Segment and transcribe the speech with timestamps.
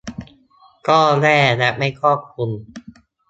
[0.87, 2.49] ก็แย่และไม่ครอบคลุม